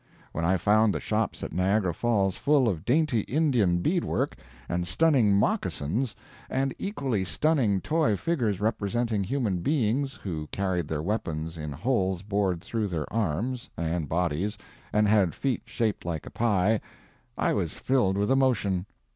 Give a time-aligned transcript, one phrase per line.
[0.31, 4.35] When I found the shops at Niagara Falls full of dainty Indian beadwork,
[4.67, 6.15] and stunning moccasins,
[6.49, 12.61] and equally stunning toy figures representing human beings who carried their weapons in holes bored
[12.61, 14.57] through their arms and bodies,
[14.91, 16.81] and had feet shaped like a pie,
[17.37, 18.87] I was filled with emotion.